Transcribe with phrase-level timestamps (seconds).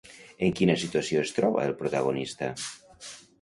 [0.45, 2.51] En quina situació es troba el protagonista?